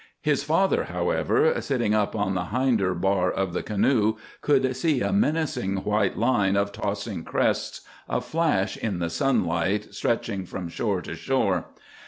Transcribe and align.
His 0.23 0.43
father, 0.43 0.85
however, 0.85 1.61
sitting 1.61 1.93
up 1.93 2.15
on 2.15 2.33
the 2.33 2.45
hinder 2.45 2.95
bar 2.95 3.29
of 3.29 3.53
the 3.53 3.61
canoe, 3.61 4.15
could 4.41 4.75
see 4.75 4.99
a 4.99 5.13
menacing 5.13 5.83
white 5.83 6.17
line 6.17 6.57
of 6.57 6.71
tossing 6.71 7.23
crests, 7.23 7.81
aflash 8.09 8.77
in 8.77 8.97
the 8.97 9.11
sunlight, 9.11 9.93
stretching 9.93 10.47
from 10.47 10.69
shore 10.69 11.03
to 11.03 11.13
shore. 11.13 11.67